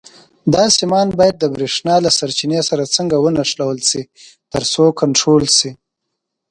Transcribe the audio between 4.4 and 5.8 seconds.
ترڅو کنټرول شي.